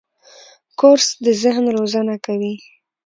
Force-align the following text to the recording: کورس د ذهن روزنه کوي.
کورس 0.79 1.07
د 1.25 1.27
ذهن 1.43 1.65
روزنه 1.77 2.15
کوي. 2.25 2.53